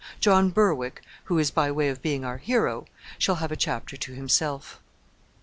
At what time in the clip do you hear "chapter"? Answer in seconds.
3.55-3.95